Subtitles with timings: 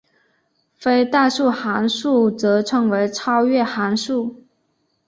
[0.79, 4.43] 非代数函数则称为超越函数。